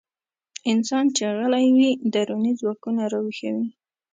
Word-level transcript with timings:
انسان 0.71 1.05
چې 1.15 1.23
غلی 1.37 1.67
وي، 1.77 1.91
دروني 2.13 2.53
ځواکونه 2.61 3.01
راويښوي. 3.13 3.65